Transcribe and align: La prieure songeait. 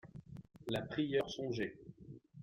La 0.65 0.81
prieure 0.81 1.29
songeait. 1.29 1.77